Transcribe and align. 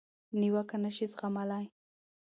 نیوکه 0.39 0.77
نشي 0.83 1.05
زغملای. 1.11 1.65